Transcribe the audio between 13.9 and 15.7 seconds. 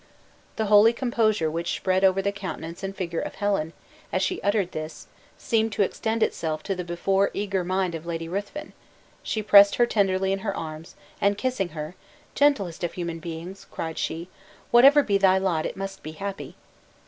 she, "whatever be thy lot,